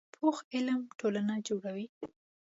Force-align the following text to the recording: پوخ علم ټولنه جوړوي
پوخ 0.13 0.37
علم 0.55 0.81
ټولنه 0.99 1.33
جوړوي 1.47 1.87